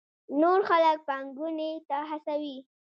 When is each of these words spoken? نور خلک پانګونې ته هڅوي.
نور 0.41 0.59
خلک 0.69 0.97
پانګونې 1.07 1.71
ته 1.89 1.97
هڅوي. 2.09 2.57